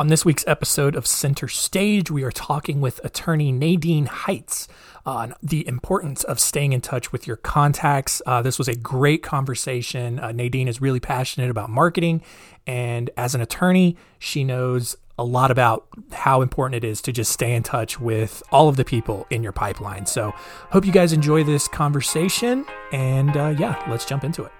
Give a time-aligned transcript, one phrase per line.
[0.00, 4.66] On this week's episode of Center Stage, we are talking with attorney Nadine Heights
[5.04, 8.22] on the importance of staying in touch with your contacts.
[8.24, 10.18] Uh, this was a great conversation.
[10.18, 12.22] Uh, Nadine is really passionate about marketing,
[12.66, 17.30] and as an attorney, she knows a lot about how important it is to just
[17.30, 20.06] stay in touch with all of the people in your pipeline.
[20.06, 20.32] So,
[20.70, 24.52] hope you guys enjoy this conversation, and uh, yeah, let's jump into it.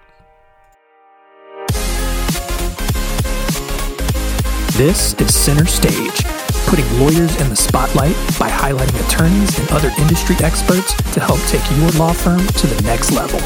[4.81, 6.23] This is Center Stage,
[6.65, 11.61] putting lawyers in the spotlight by highlighting attorneys and other industry experts to help take
[11.77, 13.39] your law firm to the next level.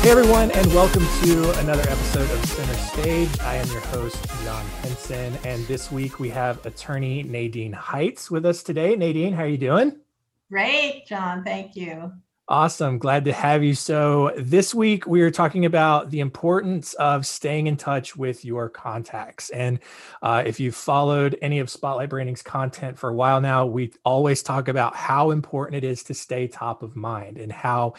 [0.00, 3.28] Hey everyone, and welcome to another episode of Center Stage.
[3.40, 8.46] I am your host, John Henson, and this week we have attorney Nadine Heights with
[8.46, 8.96] us today.
[8.96, 9.94] Nadine, how are you doing?
[10.50, 11.44] Great, John.
[11.44, 12.14] Thank you.
[12.48, 12.98] Awesome.
[12.98, 13.74] Glad to have you.
[13.74, 18.68] So, this week we are talking about the importance of staying in touch with your
[18.68, 19.50] contacts.
[19.50, 19.80] And
[20.22, 24.44] uh, if you've followed any of Spotlight Branding's content for a while now, we always
[24.44, 27.94] talk about how important it is to stay top of mind and how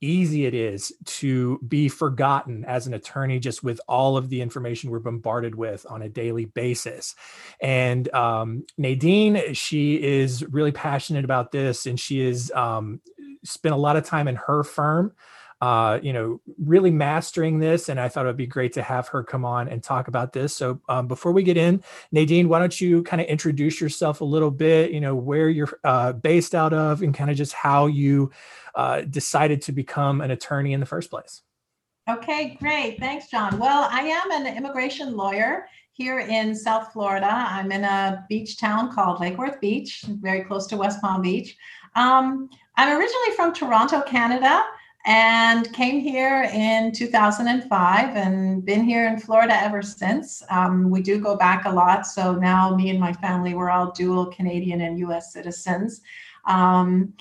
[0.00, 4.90] easy it is to be forgotten as an attorney just with all of the information
[4.90, 7.14] we're bombarded with on a daily basis.
[7.60, 13.00] And um, Nadine, she is really passionate about this and she is um,
[13.44, 15.12] spent a lot of time in her firm
[15.62, 17.88] uh, you know, really mastering this.
[17.88, 20.32] And I thought it would be great to have her come on and talk about
[20.32, 20.56] this.
[20.56, 24.24] So um, before we get in, Nadine, why don't you kind of introduce yourself a
[24.24, 27.86] little bit, you know, where you're uh, based out of and kind of just how
[27.86, 28.32] you
[28.74, 31.42] uh, decided to become an attorney in the first place.
[32.10, 32.98] Okay, great.
[32.98, 33.60] Thanks, John.
[33.60, 37.30] Well, I am an immigration lawyer here in South Florida.
[37.30, 41.56] I'm in a beach town called Lake Worth Beach, very close to West Palm Beach.
[41.94, 44.64] Um, I'm originally from Toronto, Canada,
[45.04, 50.42] and came here in 2005 and been here in Florida ever since.
[50.48, 52.06] Um, we do go back a lot.
[52.06, 56.02] So now me and my family, we're all dual Canadian and US citizens.
[56.46, 57.14] Um,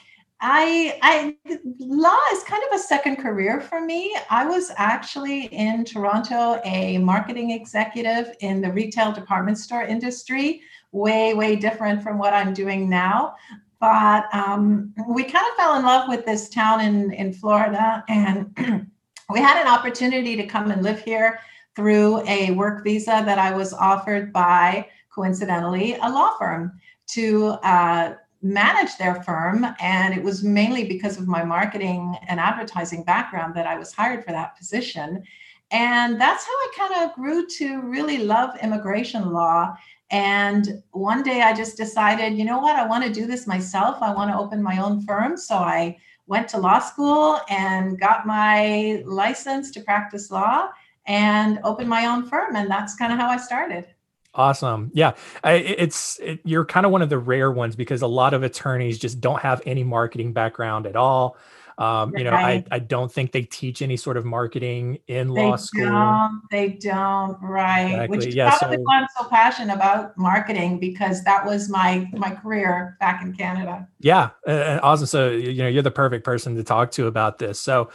[0.44, 1.38] I, I
[1.80, 4.16] law is kind of a second career for me.
[4.30, 11.36] I was actually in Toronto a marketing executive in the retail department store industry, way
[11.36, 13.36] way different from what I'm doing now
[13.82, 18.06] but um, we kind of fell in love with this town in, in Florida.
[18.08, 18.56] And
[19.30, 21.40] we had an opportunity to come and live here
[21.76, 28.14] through a work visa that I was offered by, coincidentally, a law firm to uh,
[28.44, 29.66] manage their firm.
[29.80, 34.24] And it was mainly because of my marketing and advertising background that I was hired
[34.24, 35.24] for that position.
[35.72, 39.76] And that's how I kind of grew to really love immigration law
[40.12, 44.02] and one day I just decided, you know what, I want to do this myself.
[44.02, 45.38] I want to open my own firm.
[45.38, 50.68] So I went to law school and got my license to practice law
[51.06, 52.58] and opened my own firm.
[52.58, 53.86] And that's kind of how I started.
[54.34, 54.92] Awesome.
[54.94, 55.14] Yeah.
[55.46, 58.44] I, it's, it, you're kind of one of the rare ones because a lot of
[58.44, 61.38] attorneys just don't have any marketing background at all.
[61.78, 62.66] Um, you know, right.
[62.72, 65.86] I, I don't think they teach any sort of marketing in they law school.
[65.86, 67.86] Don't, they don't, right?
[67.86, 68.18] Exactly.
[68.18, 72.10] Which is yeah, probably so, why I'm so passionate about marketing because that was my
[72.14, 73.88] my career back in Canada.
[74.00, 75.08] Yeah, uh, awesome.
[75.08, 77.60] So you know, you're the perfect person to talk to about this.
[77.60, 77.90] So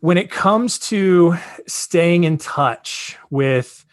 [0.00, 1.36] when it comes to
[1.66, 3.84] staying in touch with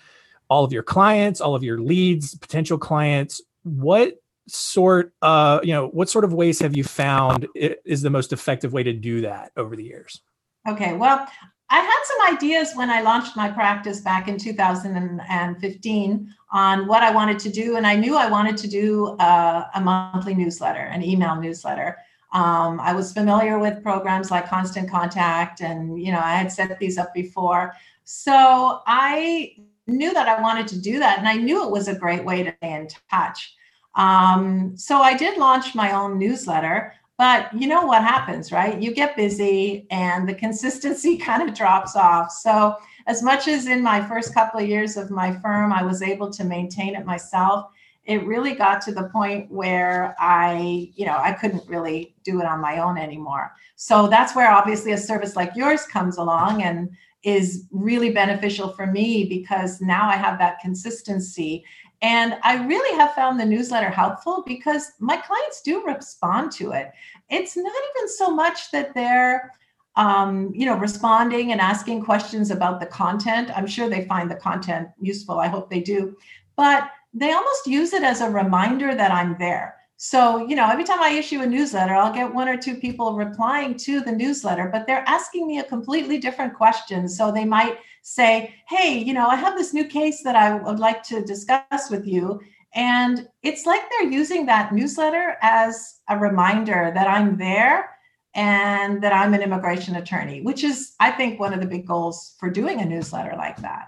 [0.50, 4.16] all of your clients, all of your leads, potential clients, what
[4.48, 8.74] sort uh you know what sort of ways have you found is the most effective
[8.74, 10.22] way to do that over the years?
[10.68, 11.28] Okay well
[11.72, 17.12] i had some ideas when i launched my practice back in 2015 on what i
[17.12, 21.04] wanted to do and i knew i wanted to do a, a monthly newsletter an
[21.04, 21.98] email newsletter.
[22.34, 26.78] Um, i was familiar with programs like constant contact and you know i had set
[26.80, 27.74] these up before.
[28.04, 29.56] So i
[29.88, 32.44] knew that i wanted to do that and i knew it was a great way
[32.44, 33.56] to stay in touch
[33.96, 38.82] um, so I did launch my own newsletter, but you know what happens, right?
[38.82, 42.32] You get busy and the consistency kind of drops off.
[42.32, 42.76] So,
[43.08, 46.32] as much as in my first couple of years of my firm, I was able
[46.32, 47.68] to maintain it myself,
[48.06, 52.46] it really got to the point where I, you know, I couldn't really do it
[52.46, 53.52] on my own anymore.
[53.76, 56.90] So that's where obviously a service like yours comes along and
[57.26, 61.66] is really beneficial for me because now I have that consistency
[62.02, 66.92] and I really have found the newsletter helpful because my clients do respond to it.
[67.30, 69.52] It's not even so much that they're
[69.98, 73.50] um, you know, responding and asking questions about the content.
[73.56, 75.40] I'm sure they find the content useful.
[75.40, 76.18] I hope they do.
[76.58, 79.76] But they almost use it as a reminder that I'm there.
[80.08, 83.16] So, you know, every time I issue a newsletter, I'll get one or two people
[83.16, 87.10] replying to the newsletter, but they're asking me a completely different question.
[87.10, 90.78] So they might say, Hey, you know, I have this new case that I would
[90.78, 92.40] like to discuss with you.
[92.76, 97.90] And it's like they're using that newsletter as a reminder that I'm there
[98.36, 102.36] and that I'm an immigration attorney, which is, I think, one of the big goals
[102.40, 103.88] for doing a newsletter like that.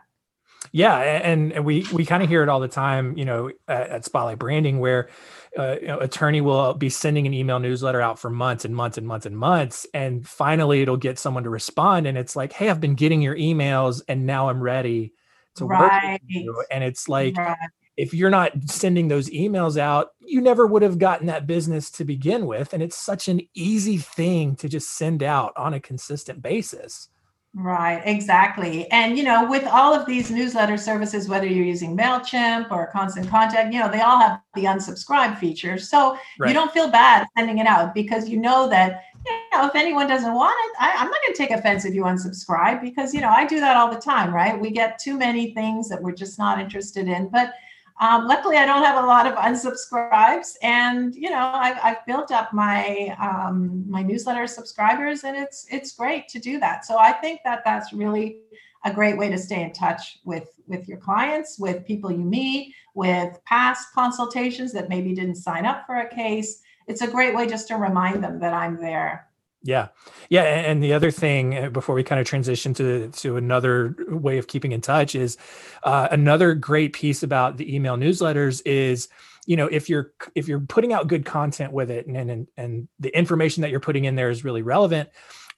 [0.71, 3.89] Yeah, and, and we we kind of hear it all the time, you know, at,
[3.89, 5.09] at Spotlight Branding, where
[5.57, 8.97] uh, you know, attorney will be sending an email newsletter out for months and months
[8.97, 12.69] and months and months, and finally it'll get someone to respond, and it's like, hey,
[12.69, 15.13] I've been getting your emails, and now I'm ready
[15.55, 15.79] to right.
[15.79, 17.37] work with you, and it's like.
[17.37, 17.57] Right
[17.97, 22.05] if you're not sending those emails out, you never would have gotten that business to
[22.05, 22.73] begin with.
[22.73, 27.09] And it's such an easy thing to just send out on a consistent basis.
[27.53, 28.89] Right, exactly.
[28.91, 33.27] And, you know, with all of these newsletter services, whether you're using MailChimp or Constant
[33.29, 35.79] Contact, you know, they all have the unsubscribe feature.
[35.79, 36.49] So right.
[36.49, 40.07] you don't feel bad sending it out because you know that, you know, if anyone
[40.07, 43.21] doesn't want it, I, I'm not going to take offense if you unsubscribe because, you
[43.21, 44.59] know, I do that all the time, right?
[44.59, 47.27] We get too many things that we're just not interested in.
[47.27, 47.53] But
[47.99, 52.31] um, luckily, I don't have a lot of unsubscribes, and you know, I've, I've built
[52.31, 56.85] up my um, my newsletter subscribers, and it's it's great to do that.
[56.85, 58.37] So I think that that's really
[58.85, 62.75] a great way to stay in touch with with your clients, with people you meet,
[62.93, 66.61] with past consultations that maybe didn't sign up for a case.
[66.85, 69.26] It's a great way just to remind them that I'm there
[69.67, 69.89] yeah.
[70.29, 70.43] Yeah.
[70.43, 74.47] And the other thing uh, before we kind of transition to, to another way of
[74.47, 75.35] keeping in touch is
[75.83, 79.09] uh, another great piece about the email newsletters is,
[79.45, 82.87] you know, if you're, if you're putting out good content with it and, and, and
[83.01, 85.09] the information that you're putting in there is really relevant,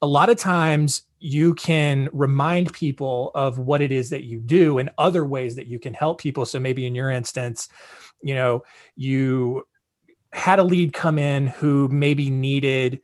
[0.01, 4.79] a lot of times you can remind people of what it is that you do
[4.79, 6.47] and other ways that you can help people.
[6.47, 7.69] So maybe in your instance,
[8.23, 8.63] you know,
[8.95, 9.67] you
[10.33, 13.01] had a lead come in who maybe needed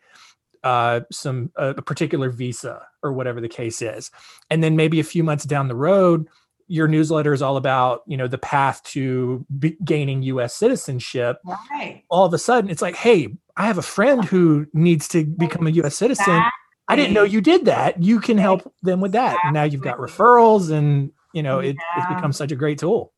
[0.65, 4.11] uh, some a particular visa or whatever the case is,
[4.49, 6.27] and then maybe a few months down the road,
[6.67, 9.45] your newsletter is all about you know the path to
[9.83, 10.55] gaining U.S.
[10.55, 11.37] citizenship.
[11.45, 12.03] Right.
[12.09, 15.67] All of a sudden, it's like, hey, I have a friend who needs to become
[15.67, 15.95] a U.S.
[15.95, 16.23] citizen.
[16.23, 16.51] Exactly.
[16.87, 18.01] I didn't know you did that.
[18.01, 19.33] You can help them with that.
[19.33, 19.47] Exactly.
[19.47, 22.03] And now you've got referrals, and you know it, yeah.
[22.03, 23.13] it's become such a great tool.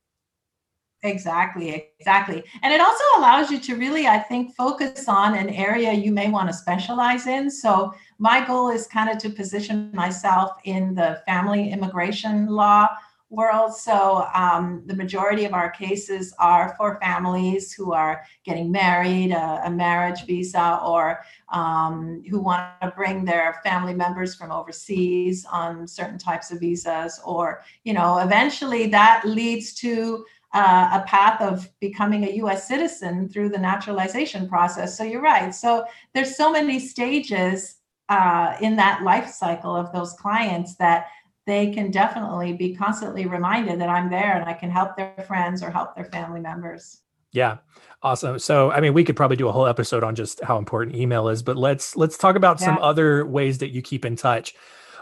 [1.03, 2.43] Exactly, exactly.
[2.63, 6.29] And it also allows you to really, I think, focus on an area you may
[6.29, 7.51] want to specialize in.
[7.51, 12.87] So, my goal is kind of to position myself in the family immigration law
[13.29, 13.75] world.
[13.75, 19.61] So, um, the majority of our cases are for families who are getting married, a,
[19.65, 21.19] a marriage visa, or
[21.53, 27.19] um, who want to bring their family members from overseas on certain types of visas,
[27.23, 33.29] or, you know, eventually that leads to uh, a path of becoming a US citizen
[33.29, 34.97] through the naturalization process.
[34.97, 35.53] So you're right.
[35.53, 37.75] So there's so many stages
[38.09, 41.07] uh, in that life cycle of those clients that
[41.45, 45.63] they can definitely be constantly reminded that I'm there and I can help their friends
[45.63, 47.01] or help their family members.
[47.31, 47.57] Yeah.
[48.03, 48.39] Awesome.
[48.39, 51.29] So, I mean, we could probably do a whole episode on just how important email
[51.29, 52.67] is, but let's let's talk about yeah.
[52.67, 54.53] some other ways that you keep in touch.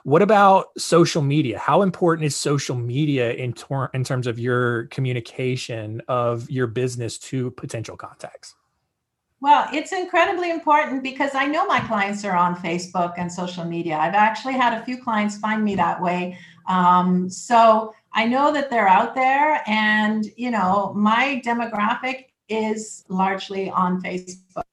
[0.06, 1.58] What about social media?
[1.58, 7.18] How important is social media in, tor- in terms of your communication of your business
[7.18, 8.54] to potential contacts?
[9.42, 13.98] Well, it's incredibly important because I know my clients are on Facebook and social media.
[13.98, 16.38] I've actually had a few clients find me that way.
[16.68, 23.72] Um, so I know that they're out there, and you know, my demographic is largely
[23.72, 24.66] on Facebook.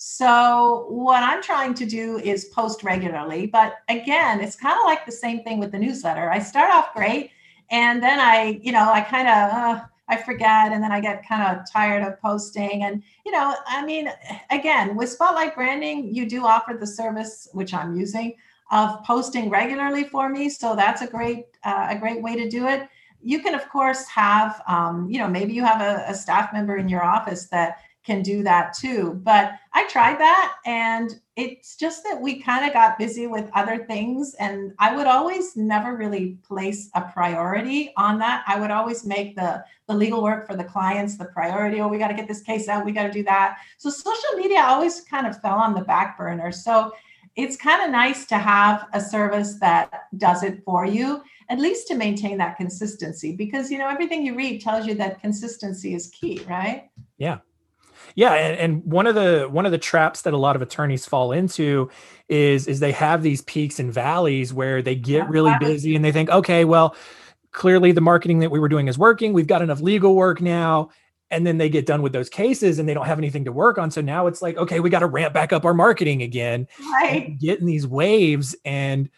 [0.00, 3.48] So, what I'm trying to do is post regularly.
[3.48, 6.30] But again, it's kind of like the same thing with the newsletter.
[6.30, 7.32] I start off great,
[7.72, 11.26] and then I, you know, I kind of, uh, I forget, and then I get
[11.26, 12.84] kind of tired of posting.
[12.84, 14.08] And, you know, I mean,
[14.50, 18.36] again, with Spotlight Branding, you do offer the service, which I'm using,
[18.70, 20.48] of posting regularly for me.
[20.48, 22.88] So that's a great, uh, a great way to do it.
[23.20, 26.76] You can, of course, have, um, you know, maybe you have a, a staff member
[26.76, 27.78] in your office that
[28.08, 29.20] can do that too.
[29.22, 33.84] But I tried that and it's just that we kind of got busy with other
[33.84, 34.34] things.
[34.40, 38.44] And I would always never really place a priority on that.
[38.48, 41.82] I would always make the, the legal work for the clients the priority.
[41.82, 42.86] Oh, we got to get this case out.
[42.86, 43.58] We got to do that.
[43.76, 46.50] So social media always kind of fell on the back burner.
[46.50, 46.92] So
[47.36, 51.86] it's kind of nice to have a service that does it for you at least
[51.88, 56.08] to maintain that consistency because you know everything you read tells you that consistency is
[56.08, 57.38] key right yeah
[58.18, 61.06] yeah, and, and one of the one of the traps that a lot of attorneys
[61.06, 61.88] fall into
[62.28, 66.10] is is they have these peaks and valleys where they get really busy and they
[66.10, 66.96] think, okay, well,
[67.52, 69.32] clearly the marketing that we were doing is working.
[69.32, 70.90] We've got enough legal work now.
[71.30, 73.78] and then they get done with those cases and they don't have anything to work
[73.78, 73.88] on.
[73.92, 76.66] So now it's like okay we got to ramp back up our marketing again.
[76.80, 77.38] Right.
[77.38, 79.08] getting these waves and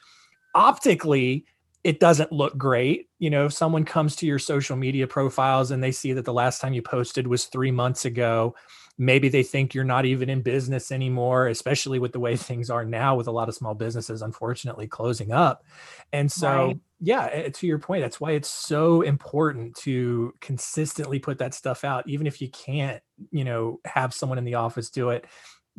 [0.54, 1.46] optically
[1.84, 3.08] it doesn't look great.
[3.18, 6.34] You know if someone comes to your social media profiles and they see that the
[6.34, 8.54] last time you posted was 3 months ago
[9.00, 12.84] maybe they think you're not even in business anymore especially with the way things are
[12.84, 15.64] now with a lot of small businesses unfortunately closing up
[16.12, 16.78] and so right.
[17.00, 22.06] yeah to your point that's why it's so important to consistently put that stuff out
[22.06, 25.24] even if you can't you know have someone in the office do it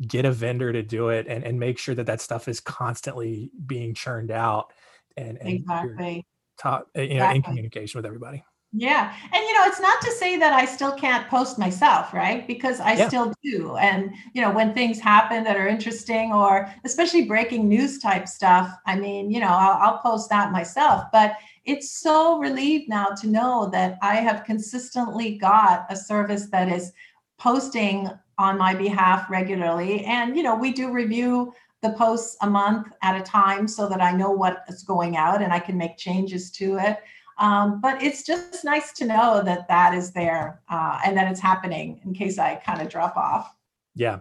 [0.08, 3.52] get a vendor to do it and, and make sure that that stuff is constantly
[3.66, 4.72] being churned out
[5.16, 6.26] and, and exactly
[6.58, 7.36] top eh, you know exactly.
[7.36, 9.14] in communication with everybody yeah.
[9.32, 12.46] And you know, it's not to say that I still can't post myself, right?
[12.46, 13.08] Because I yeah.
[13.08, 13.76] still do.
[13.76, 18.74] And you know, when things happen that are interesting or especially breaking news type stuff,
[18.86, 23.28] I mean, you know, I'll, I'll post that myself, but it's so relieved now to
[23.28, 26.92] know that I have consistently got a service that is
[27.38, 30.04] posting on my behalf regularly.
[30.06, 31.52] And you know, we do review
[31.82, 35.42] the posts a month at a time so that I know what is going out
[35.42, 37.00] and I can make changes to it.
[37.38, 41.40] Um, but it's just nice to know that that is there uh, and that it's
[41.40, 43.54] happening in case I kind of drop off.
[43.94, 44.20] Yeah.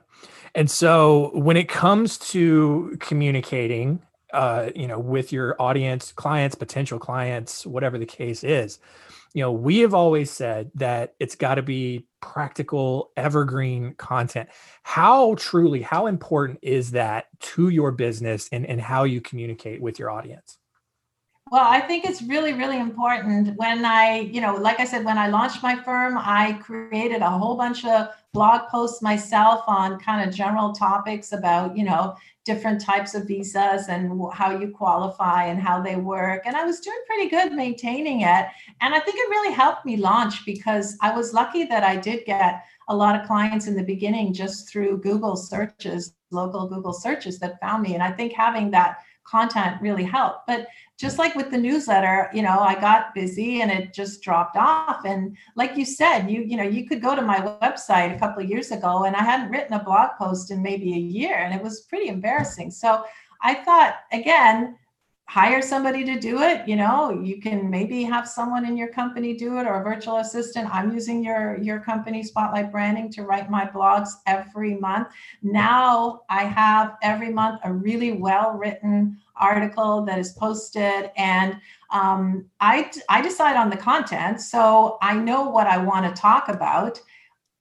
[0.56, 4.02] And so when it comes to communicating,
[4.34, 8.80] uh, you know, with your audience, clients, potential clients, whatever the case is,
[9.34, 14.50] you know, we have always said that it's got to be practical, evergreen content.
[14.84, 20.00] How truly, how important is that to your business and, and how you communicate with
[20.00, 20.58] your audience?
[21.52, 23.58] Well, I think it's really, really important.
[23.58, 27.30] When I, you know, like I said, when I launched my firm, I created a
[27.30, 32.16] whole bunch of blog posts myself on kind of general topics about, you know,
[32.46, 36.44] different types of visas and how you qualify and how they work.
[36.46, 38.46] And I was doing pretty good maintaining it.
[38.80, 42.24] And I think it really helped me launch because I was lucky that I did
[42.26, 47.40] get a lot of clients in the beginning just through Google searches, local Google searches
[47.40, 47.94] that found me.
[47.94, 50.48] And I think having that content really helped.
[50.48, 54.56] But just like with the newsletter, you know, I got busy and it just dropped
[54.56, 55.04] off.
[55.06, 58.44] And like you said, you you know, you could go to my website a couple
[58.44, 61.54] of years ago and I hadn't written a blog post in maybe a year and
[61.54, 62.72] it was pretty embarrassing.
[62.72, 63.04] So
[63.42, 64.78] I thought again,
[65.32, 69.34] hire somebody to do it you know you can maybe have someone in your company
[69.34, 70.68] do it or a virtual assistant.
[70.76, 75.08] I'm using your your company spotlight branding to write my blogs every month.
[75.42, 81.56] Now i have every month a really well written article that is posted and
[81.92, 86.50] um, I, I decide on the content so i know what i want to talk
[86.50, 87.02] about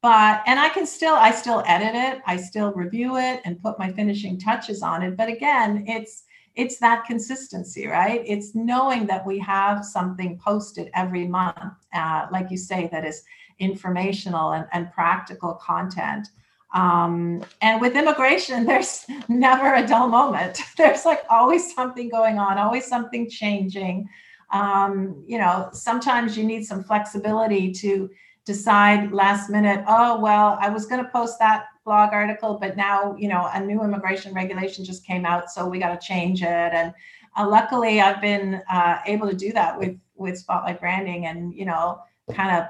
[0.02, 3.78] but and i can still i still edit it i still review it and put
[3.78, 6.24] my finishing touches on it but again it's
[6.54, 8.22] it's that consistency, right?
[8.26, 11.56] It's knowing that we have something posted every month,
[11.92, 13.22] uh, like you say, that is
[13.58, 16.28] informational and, and practical content.
[16.74, 20.60] Um, and with immigration, there's never a dull moment.
[20.76, 24.08] There's like always something going on, always something changing.
[24.52, 28.10] Um, you know, sometimes you need some flexibility to
[28.44, 33.16] decide last minute, oh, well, I was going to post that blog article, but now,
[33.18, 36.46] you know, a new immigration regulation just came out, so we got to change it.
[36.48, 36.92] And
[37.36, 41.64] uh, luckily, I've been uh, able to do that with with Spotlight Branding, and you
[41.64, 42.00] know,
[42.32, 42.68] kind of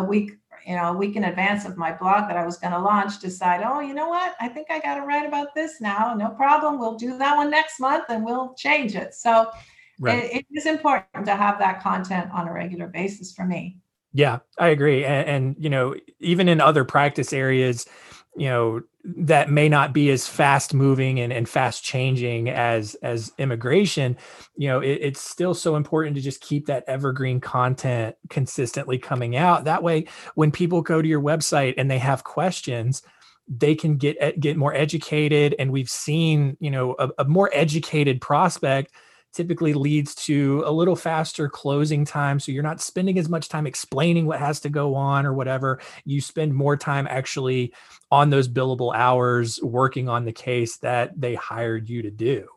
[0.00, 0.32] a week,
[0.66, 3.20] you know, a week in advance of my blog that I was going to launch,
[3.20, 6.14] decide, oh, you know what, I think I got to write about this now.
[6.14, 9.14] No problem, we'll do that one next month, and we'll change it.
[9.14, 9.50] So.
[10.00, 10.26] Right.
[10.26, 13.78] It, it is important to have that content on a regular basis for me.
[14.12, 15.04] Yeah, I agree.
[15.04, 17.84] And, and, you know, even in other practice areas,
[18.38, 23.32] you know, that may not be as fast moving and, and fast changing as as
[23.38, 24.16] immigration,
[24.56, 29.36] you know, it, it's still so important to just keep that evergreen content consistently coming
[29.36, 29.64] out.
[29.64, 33.02] That way, when people go to your website and they have questions,
[33.48, 35.54] they can get get more educated.
[35.58, 38.92] And we've seen, you know, a, a more educated prospect
[39.32, 42.40] typically leads to a little faster closing time.
[42.40, 45.80] So you're not spending as much time explaining what has to go on or whatever.
[46.04, 47.72] You spend more time actually
[48.10, 52.48] on those billable hours working on the case that they hired you to do.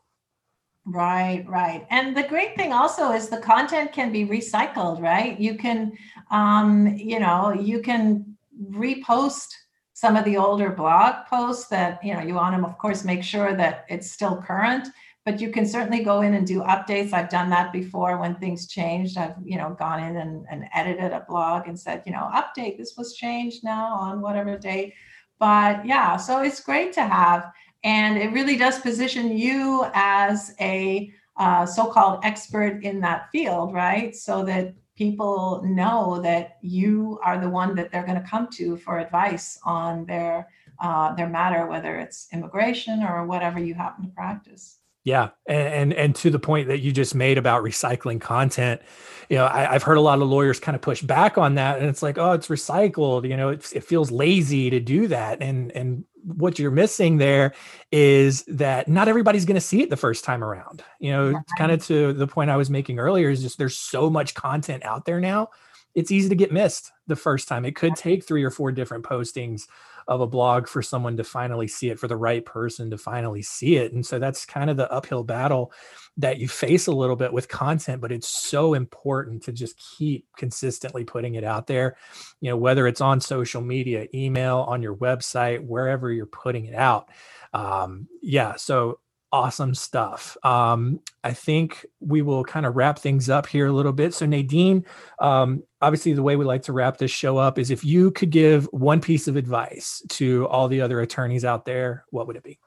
[0.85, 1.85] Right, right.
[1.91, 5.39] And the great thing also is the content can be recycled, right?
[5.39, 5.93] You can,
[6.31, 8.35] um, you know, you can
[8.71, 9.49] repost
[9.93, 13.23] some of the older blog posts that, you know, you want to, of course, make
[13.23, 14.87] sure that it's still current
[15.25, 17.13] but you can certainly go in and do updates.
[17.13, 19.17] I've done that before when things changed.
[19.17, 22.77] I've, you know, gone in and, and edited a blog and said, you know, update,
[22.77, 24.93] this was changed now on whatever date.
[25.39, 27.51] But yeah, so it's great to have.
[27.83, 33.73] And it really does position you as a uh, so called expert in that field,
[33.73, 34.15] right?
[34.15, 38.77] So that people know that you are the one that they're going to come to
[38.77, 40.47] for advice on their
[40.79, 44.80] uh, their matter, whether it's immigration or whatever you happen to practice.
[45.03, 48.81] Yeah, and, and, and to the point that you just made about recycling content,
[49.29, 51.79] you know, I, have heard a lot of lawyers kind of push back on that,
[51.79, 53.27] and it's like, oh, it's recycled.
[53.27, 57.53] You know, it, it feels lazy to do that, and and what you're missing there
[57.91, 60.83] is that not everybody's going to see it the first time around.
[60.99, 61.43] You know, right.
[61.57, 64.85] kind of to the point I was making earlier is just there's so much content
[64.85, 65.49] out there now.
[65.95, 67.65] It's easy to get missed the first time.
[67.65, 69.63] It could take three or four different postings
[70.07, 73.41] of a blog for someone to finally see it, for the right person to finally
[73.41, 73.93] see it.
[73.93, 75.71] And so that's kind of the uphill battle
[76.17, 80.25] that you face a little bit with content, but it's so important to just keep
[80.37, 81.97] consistently putting it out there.
[82.41, 86.75] You know, whether it's on social media, email, on your website, wherever you're putting it
[86.75, 87.09] out.
[87.53, 88.55] Um, yeah.
[88.55, 88.99] So
[89.31, 90.37] awesome stuff.
[90.43, 94.13] Um, I think we will kind of wrap things up here a little bit.
[94.13, 94.85] So, Nadine,
[95.19, 98.29] um, obviously, the way we like to wrap this show up is if you could
[98.29, 102.43] give one piece of advice to all the other attorneys out there, what would it
[102.43, 102.59] be?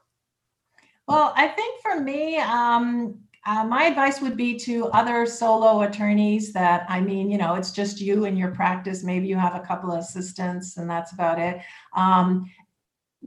[1.07, 6.51] Well, I think for me, um, uh, my advice would be to other solo attorneys
[6.53, 9.03] that, I mean, you know, it's just you and your practice.
[9.03, 11.61] Maybe you have a couple of assistants and that's about it.
[11.95, 12.49] Um,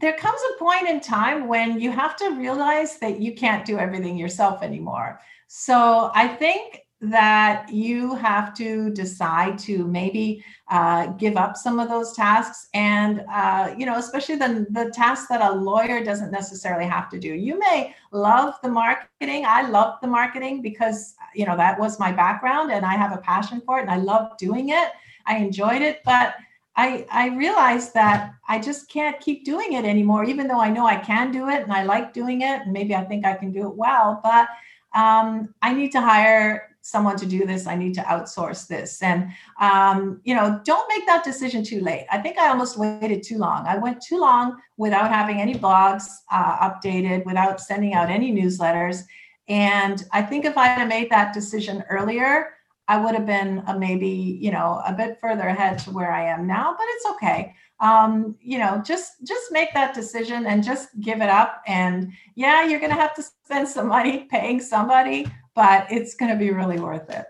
[0.01, 3.79] there comes a point in time when you have to realize that you can't do
[3.79, 5.21] everything yourself anymore.
[5.49, 11.89] So I think that you have to decide to maybe uh, give up some of
[11.89, 16.87] those tasks and uh, you know especially the, the tasks that a lawyer doesn't necessarily
[16.87, 17.29] have to do.
[17.29, 19.45] You may love the marketing.
[19.47, 23.19] I love the marketing because you know that was my background and i have a
[23.19, 24.91] passion for it and i love doing it.
[25.27, 26.35] I enjoyed it but
[26.79, 30.87] I, I realized that I just can't keep doing it anymore, even though I know
[30.87, 32.63] I can do it and I like doing it.
[32.63, 34.47] And maybe I think I can do it well, but
[34.95, 37.67] um, I need to hire someone to do this.
[37.67, 39.03] I need to outsource this.
[39.03, 39.31] And,
[39.61, 42.07] um, you know, don't make that decision too late.
[42.13, 43.67] I think I almost waited too long.
[43.67, 49.03] I went too long without having any blogs uh, updated, without sending out any newsletters.
[49.49, 52.55] And I think if I had made that decision earlier,
[52.89, 56.25] I would have been a maybe, you know, a bit further ahead to where I
[56.25, 57.55] am now, but it's okay.
[57.81, 61.63] Um, you know, just just make that decision and just give it up.
[61.67, 66.51] And yeah, you're gonna have to spend some money paying somebody, but it's gonna be
[66.51, 67.27] really worth it.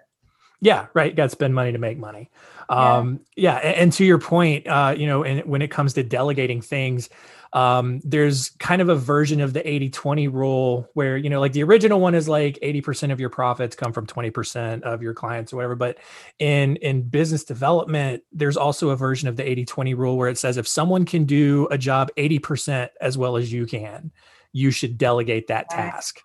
[0.61, 1.15] Yeah, right.
[1.15, 2.31] Got to spend money to make money.
[2.69, 3.53] Um, yeah.
[3.53, 6.61] yeah, and, and to your point, uh, you know, and when it comes to delegating
[6.61, 7.09] things,
[7.53, 11.53] um, there's kind of a version of the 80 20 rule where, you know, like
[11.53, 15.53] the original one is like 80% of your profits come from 20% of your clients
[15.53, 15.75] or whatever.
[15.75, 15.99] But
[16.39, 20.39] in, in business development, there's also a version of the 80 20 rule where it
[20.39, 24.13] says if someone can do a job 80% as well as you can,
[24.53, 26.21] you should delegate that task.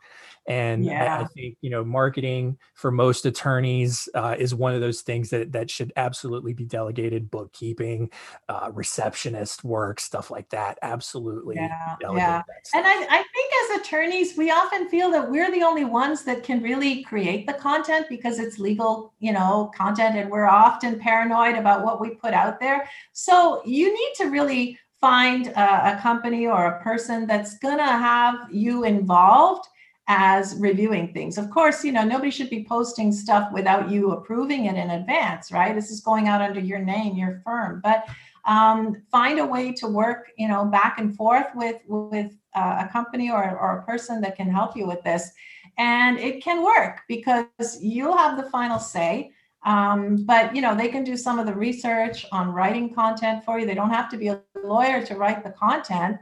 [0.45, 1.19] And yeah.
[1.19, 5.29] I, I, think you know marketing for most attorneys uh, is one of those things
[5.29, 7.31] that that should absolutely be delegated.
[7.31, 8.11] Bookkeeping,
[8.49, 10.77] uh, receptionist work, stuff like that.
[10.81, 11.55] Absolutely.
[11.55, 11.95] Yeah.
[12.01, 12.41] yeah.
[12.73, 16.43] And I, I think as attorneys, we often feel that we're the only ones that
[16.43, 21.55] can really create the content because it's legal, you know, content, and we're often paranoid
[21.55, 22.89] about what we put out there.
[23.13, 27.83] So you need to really find a, a company or a person that's going to
[27.83, 29.67] have you involved
[30.07, 31.37] as reviewing things.
[31.37, 35.51] Of course, you know, nobody should be posting stuff without you approving it in advance,
[35.51, 35.73] right?
[35.73, 37.79] This is going out under your name, your firm.
[37.83, 38.07] But
[38.45, 42.91] um, find a way to work, you know, back and forth with with uh, a
[42.91, 45.31] company or, or a person that can help you with this.
[45.77, 49.31] And it can work because you'll have the final say.
[49.65, 53.57] Um, but you know they can do some of the research on writing content for
[53.57, 53.65] you.
[53.65, 56.17] They don't have to be a lawyer to write the content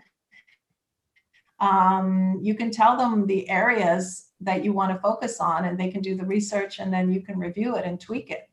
[1.62, 5.90] um, you can tell them the areas that you want to focus on and they
[5.90, 8.50] can do the research and then you can review it and tweak it.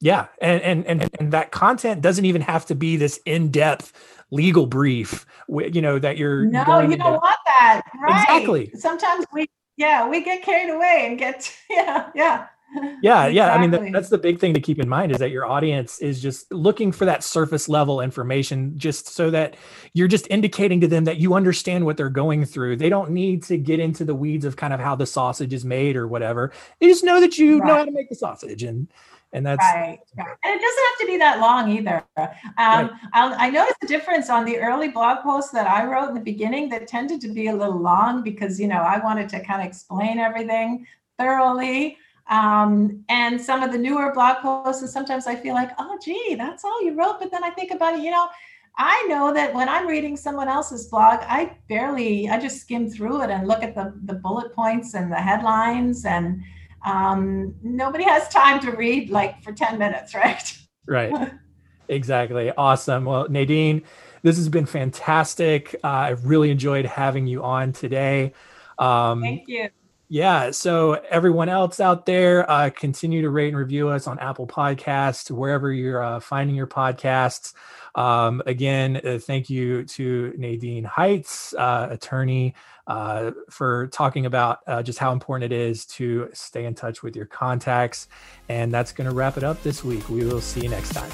[0.00, 3.92] Yeah and and and, and that content doesn't even have to be this in-depth
[4.30, 8.22] legal brief you know that you're no you don't want that right.
[8.22, 8.70] Exactly.
[8.74, 12.46] Sometimes we yeah we get carried away and get yeah yeah
[13.02, 15.30] yeah yeah i mean that, that's the big thing to keep in mind is that
[15.30, 19.56] your audience is just looking for that surface level information just so that
[19.94, 23.42] you're just indicating to them that you understand what they're going through they don't need
[23.42, 26.52] to get into the weeds of kind of how the sausage is made or whatever
[26.80, 27.66] they just know that you right.
[27.66, 28.88] know how to make the sausage and
[29.32, 30.36] and that's right, right.
[30.44, 32.26] and it doesn't have to be that long either um,
[32.56, 32.90] right.
[33.14, 36.68] i noticed the difference on the early blog posts that i wrote in the beginning
[36.68, 39.66] that tended to be a little long because you know i wanted to kind of
[39.66, 40.86] explain everything
[41.18, 45.98] thoroughly um, and some of the newer blog posts, and sometimes I feel like, oh,
[46.02, 47.18] gee, that's all you wrote.
[47.18, 48.28] But then I think about it, you know,
[48.76, 53.22] I know that when I'm reading someone else's blog, I barely, I just skim through
[53.22, 56.04] it and look at the, the bullet points and the headlines.
[56.04, 56.42] And
[56.86, 60.58] um, nobody has time to read like for 10 minutes, right?
[60.86, 61.32] Right.
[61.88, 62.52] exactly.
[62.56, 63.04] Awesome.
[63.04, 63.82] Well, Nadine,
[64.22, 65.74] this has been fantastic.
[65.82, 68.32] Uh, I've really enjoyed having you on today.
[68.78, 69.70] Um, Thank you.
[70.08, 70.50] Yeah.
[70.52, 75.30] So, everyone else out there, uh, continue to rate and review us on Apple Podcasts,
[75.30, 77.52] wherever you're uh, finding your podcasts.
[77.94, 82.54] Um, again, uh, thank you to Nadine Heights, uh, attorney,
[82.86, 87.14] uh, for talking about uh, just how important it is to stay in touch with
[87.14, 88.08] your contacts.
[88.48, 90.08] And that's going to wrap it up this week.
[90.08, 91.10] We will see you next time.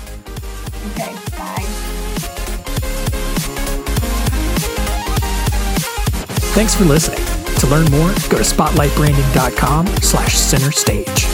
[0.93, 1.13] Okay.
[1.37, 1.65] Bye.
[6.55, 7.24] Thanks for listening.
[7.75, 11.34] Learn more, go to spotlightbranding.com slash center stage.